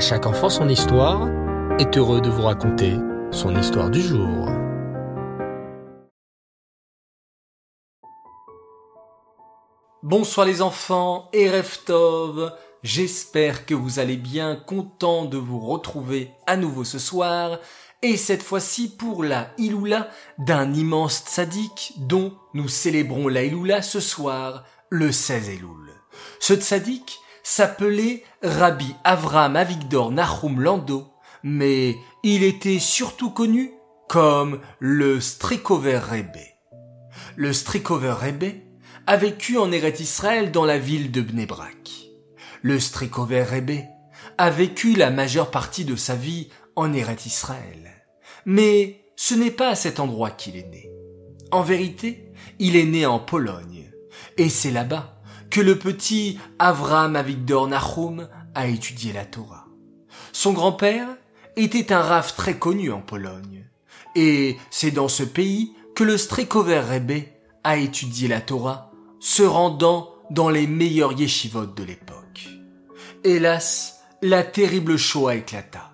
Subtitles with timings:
[0.00, 1.28] Chaque enfant son histoire
[1.78, 2.94] est heureux de vous raconter
[3.30, 4.48] son histoire du jour.
[10.02, 12.50] Bonsoir les enfants et Reftov,
[12.82, 17.58] j'espère que vous allez bien, content de vous retrouver à nouveau ce soir,
[18.00, 20.08] et cette fois-ci pour la Iloula
[20.38, 25.92] d'un immense tzaddik dont nous célébrons la Iloula ce soir, le 16 Elul.
[26.40, 31.08] Ce tzaddik s'appelait Rabbi Avram Avigdor Nahum Lando,
[31.42, 33.72] mais il était surtout connu
[34.08, 36.36] comme le Strikover Rebbe.
[37.36, 38.54] Le Strikover Rebbe
[39.06, 42.10] a vécu en Eretz Israël dans la ville de Bnebrak.
[42.62, 43.84] Le Strikover Rebbe
[44.36, 47.90] a vécu la majeure partie de sa vie en Eretz Israël.
[48.44, 50.90] Mais ce n'est pas à cet endroit qu'il est né.
[51.50, 53.90] En vérité, il est né en Pologne.
[54.36, 55.19] Et c'est là-bas
[55.50, 59.66] que le petit Avram Avigdor Nahum a étudié la Torah.
[60.32, 61.08] Son grand-père
[61.56, 63.66] était un raf très connu en Pologne.
[64.16, 67.24] Et c'est dans ce pays que le Strikover Rebbe
[67.64, 72.48] a étudié la Torah, se rendant dans les meilleurs yeshivot de l'époque.
[73.24, 75.92] Hélas, la terrible Shoah éclata.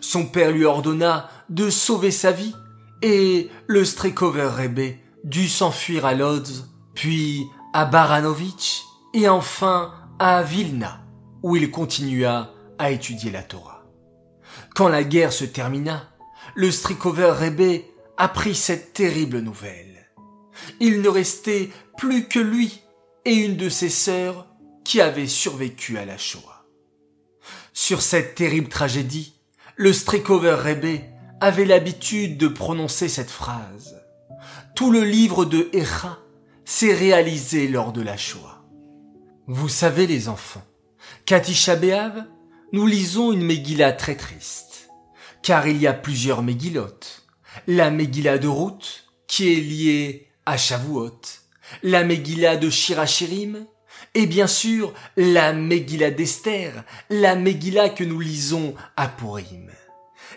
[0.00, 2.54] Son père lui ordonna de sauver sa vie
[3.02, 8.85] et le Strikover Rebbe dut s'enfuir à Lodz, puis à Baranovitch
[9.16, 11.00] et enfin à Vilna,
[11.42, 13.86] où il continua à étudier la Torah.
[14.74, 16.10] Quand la guerre se termina,
[16.54, 17.80] le Strikover Rebbe
[18.18, 20.12] apprit cette terrible nouvelle.
[20.80, 22.82] Il ne restait plus que lui
[23.24, 24.48] et une de ses sœurs
[24.84, 26.66] qui avaient survécu à la Shoah.
[27.72, 29.40] Sur cette terrible tragédie,
[29.76, 31.00] le Strikover Rebbe
[31.40, 33.96] avait l'habitude de prononcer cette phrase.
[34.74, 36.18] Tout le livre de Echa
[36.66, 38.55] s'est réalisé lors de la Shoah.
[39.48, 40.64] Vous savez les enfants,
[41.24, 41.76] qu'à Tisha
[42.72, 44.90] nous lisons une Megillah très triste,
[45.40, 47.24] car il y a plusieurs Megillotes.
[47.68, 51.20] La Megillah de Ruth, qui est liée à Shavuot,
[51.84, 53.66] la Megillah de Shirachirim,
[54.14, 59.70] et bien sûr la Megillah d'Esther, la Megillah que nous lisons à Purim.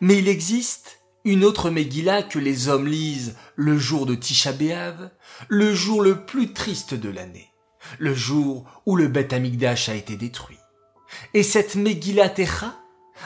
[0.00, 4.52] Mais il existe une autre Megillah que les hommes lisent le jour de Tisha
[5.46, 7.52] le jour le plus triste de l'année
[7.98, 10.58] le jour où le Beth Amigdash a été détruit.
[11.34, 12.74] Et cette Megillat Echa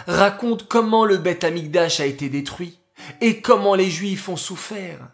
[0.07, 2.79] raconte comment le Beth Amigdash a été détruit
[3.21, 5.09] et comment les Juifs ont souffert.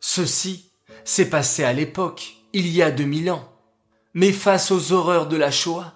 [0.00, 0.70] Ceci
[1.04, 3.52] s'est passé à l'époque, il y a 2000 ans.
[4.14, 5.94] Mais face aux horreurs de la Shoah,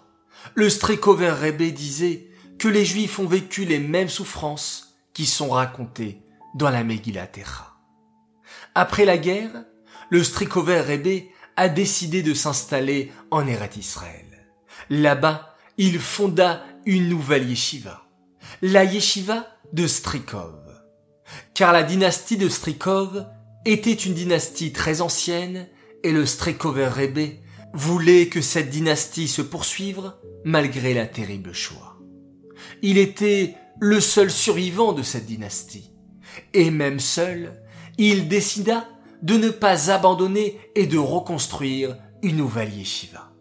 [0.55, 6.23] le Strikover Rebbe disait que les Juifs ont vécu les mêmes souffrances qui sont racontées
[6.55, 7.75] dans la Megillat Echa.
[8.75, 9.65] Après la guerre,
[10.11, 11.25] le Strikover Rebbe
[11.57, 14.49] a décidé de s'installer en Eret Israël.
[14.91, 18.03] Là-bas, il fonda une nouvelle yeshiva,
[18.61, 20.61] la yeshiva de Strikov.
[21.55, 23.27] Car la dynastie de Strikov
[23.65, 25.69] était une dynastie très ancienne
[26.03, 27.37] et le Strikover Rebbe
[27.73, 30.13] voulait que cette dynastie se poursuive
[30.45, 31.99] malgré la terrible Shoah.
[32.83, 35.91] Il était le seul survivant de cette dynastie.
[36.53, 37.63] Et même seul,
[37.99, 38.89] il décida
[39.23, 43.33] de ne pas abandonner et de reconstruire une nouvelle yeshiva.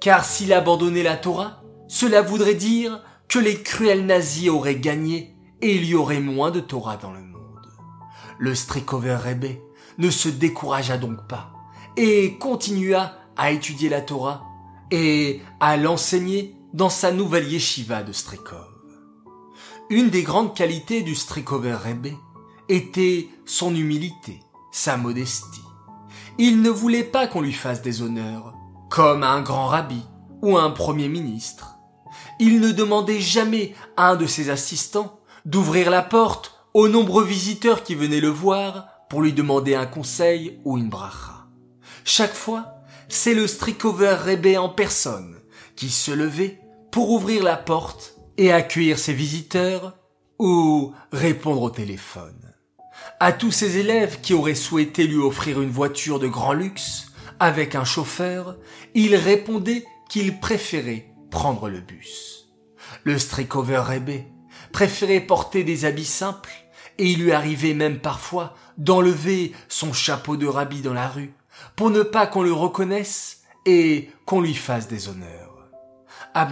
[0.00, 5.74] Car s'il abandonnait la Torah, cela voudrait dire que les cruels nazis auraient gagné et
[5.74, 7.32] il y aurait moins de Torah dans le monde.
[8.38, 9.56] Le Strikover Rebbe
[9.98, 11.52] ne se découragea donc pas
[11.96, 14.44] et continua à étudier la Torah
[14.90, 18.68] et à l'enseigner dans sa nouvelle yeshiva de Strikov.
[19.88, 22.08] Une des grandes qualités du Strikover Rebbe
[22.68, 24.40] était son humilité
[24.76, 25.64] sa modestie.
[26.38, 28.54] Il ne voulait pas qu'on lui fasse des honneurs,
[28.90, 30.02] comme à un grand rabbi
[30.42, 31.78] ou à un premier ministre.
[32.38, 37.84] Il ne demandait jamais à un de ses assistants d'ouvrir la porte aux nombreux visiteurs
[37.84, 41.46] qui venaient le voir pour lui demander un conseil ou une bracha.
[42.04, 42.74] Chaque fois,
[43.08, 45.40] c'est le Strikover Rebbe en personne
[45.74, 46.60] qui se levait
[46.92, 49.96] pour ouvrir la porte et accueillir ses visiteurs
[50.38, 52.45] ou répondre au téléphone
[53.20, 57.06] à tous ses élèves qui auraient souhaité lui offrir une voiture de grand luxe
[57.40, 58.56] avec un chauffeur,
[58.94, 62.48] il répondait qu'il préférait prendre le bus.
[63.04, 64.22] Le Strikover Rebbe
[64.72, 66.52] préférait porter des habits simples
[66.98, 71.32] et il lui arrivait même parfois d'enlever son chapeau de rabbi dans la rue
[71.74, 75.68] pour ne pas qu'on le reconnaisse et qu'on lui fasse des honneurs.
[76.34, 76.48] À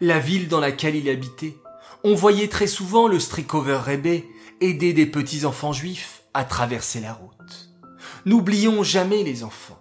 [0.00, 1.56] la ville dans laquelle il habitait,
[2.04, 4.22] on voyait très souvent le Strikover Rebbe
[4.60, 7.70] aider des petits-enfants juifs à traverser la route.
[8.24, 9.80] N'oublions jamais les enfants,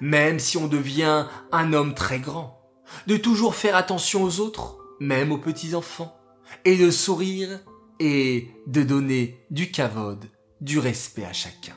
[0.00, 2.60] même si on devient un homme très grand,
[3.06, 6.16] de toujours faire attention aux autres même aux petits enfants,
[6.64, 7.60] et de sourire
[8.00, 10.24] et de donner du kavod,
[10.60, 11.76] du respect à chacun.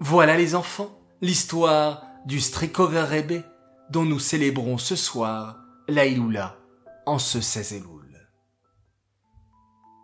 [0.00, 3.42] Voilà les enfants, l'histoire du Strikover Rebbe
[3.90, 5.58] dont nous célébrons ce soir
[5.88, 6.58] l'Aïloula
[7.06, 8.28] en ce 16 Elul.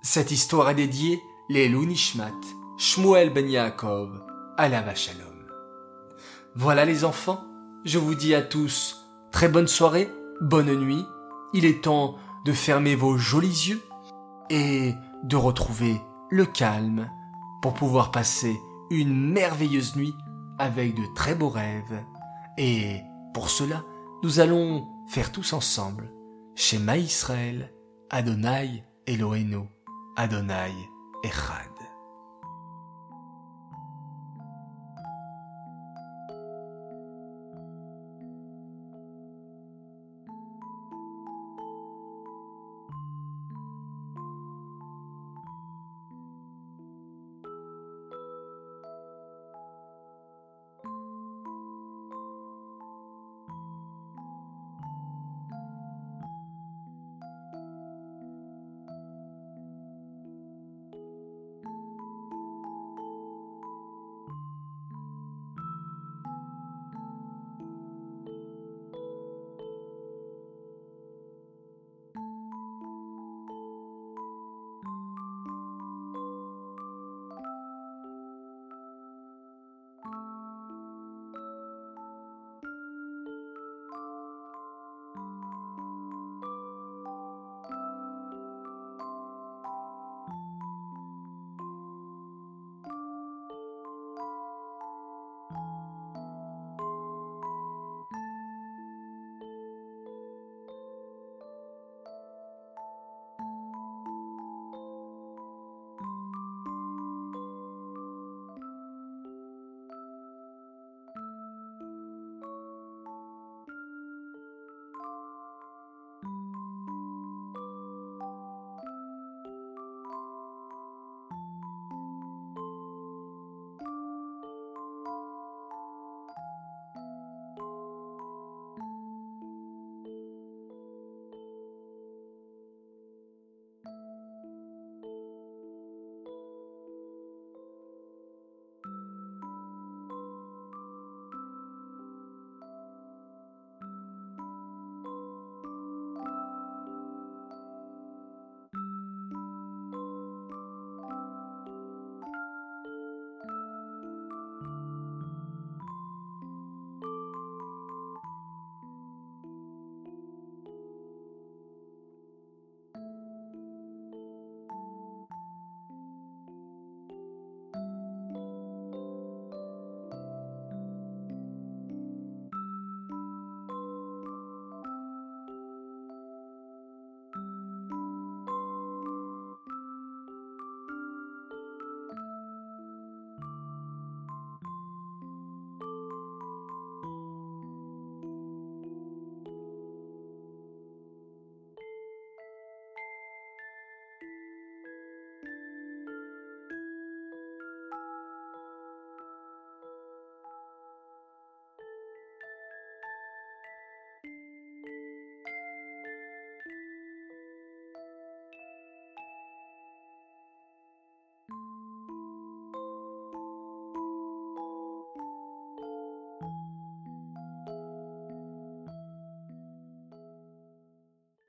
[0.02, 1.20] Cette histoire est dédiée
[1.50, 2.32] Nishmat,
[2.79, 4.23] Shmuel Ben Yaakov,
[4.94, 5.49] Shalom.
[6.55, 7.44] Voilà les enfants,
[7.85, 10.08] je vous dis à tous très bonne soirée,
[10.41, 11.05] bonne nuit,
[11.52, 12.14] il est temps
[12.44, 13.82] de fermer vos jolis yeux
[14.49, 14.94] et
[15.25, 16.00] de retrouver
[16.31, 17.11] le calme
[17.62, 18.56] pour pouvoir passer
[18.91, 20.14] une merveilleuse nuit
[20.61, 22.05] avec de très beaux rêves.
[22.58, 23.00] Et
[23.35, 23.82] pour cela,
[24.23, 26.12] nous allons faire tous ensemble
[26.55, 27.73] Shema Israël,
[28.08, 29.69] Adonai Eloheinu,
[30.17, 30.75] Adonai
[31.22, 31.69] 也很。